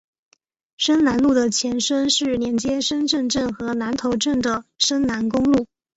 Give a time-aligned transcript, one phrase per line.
[0.77, 5.67] 深南路的前身是连接深圳镇和南头镇的深南公路。